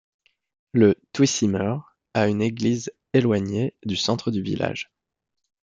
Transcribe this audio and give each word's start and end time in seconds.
Le 0.71 0.95
Thuit-Simer 1.13 1.75
a 2.15 2.27
une 2.27 2.41
église 2.41 2.91
éloignée 3.13 3.75
du 3.85 3.95
centre 3.95 4.31
du 4.31 4.41
village. 4.41 4.91